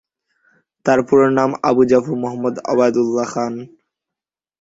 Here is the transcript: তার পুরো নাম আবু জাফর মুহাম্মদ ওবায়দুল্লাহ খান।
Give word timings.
তার 0.85 0.99
পুরো 1.07 1.27
নাম 1.37 1.49
আবু 1.69 1.81
জাফর 1.89 2.13
মুহাম্মদ 2.21 2.55
ওবায়দুল্লাহ 2.71 3.27
খান। 3.33 3.53